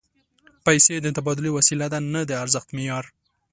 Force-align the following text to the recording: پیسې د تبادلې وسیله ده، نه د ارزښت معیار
پیسې 0.65 0.95
د 1.01 1.07
تبادلې 1.17 1.51
وسیله 1.57 1.87
ده، 1.93 1.99
نه 2.13 2.21
د 2.29 2.31
ارزښت 2.43 2.69
معیار 2.75 3.05